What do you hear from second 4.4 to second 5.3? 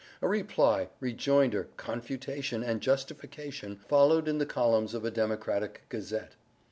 columns of a